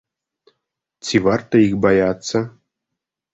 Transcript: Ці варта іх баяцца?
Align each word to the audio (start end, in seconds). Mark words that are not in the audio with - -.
Ці 1.09 1.21
варта 1.27 1.61
іх 1.67 1.73
баяцца? 1.85 2.37